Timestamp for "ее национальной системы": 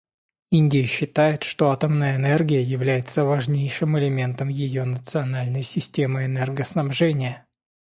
4.47-6.25